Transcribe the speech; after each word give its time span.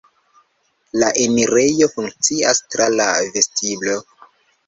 La 1.01 1.09
enirejo 1.25 1.89
funkcias 1.91 2.61
tra 2.75 2.87
la 2.95 3.09
vestiblo. 3.37 4.01